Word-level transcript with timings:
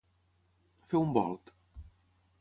Fer 0.93 1.03
un 1.03 1.13
volt. 1.19 1.55